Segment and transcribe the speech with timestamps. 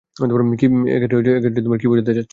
[1.79, 1.87] কী
[1.87, 2.29] বোঝাতে চাচ্ছো?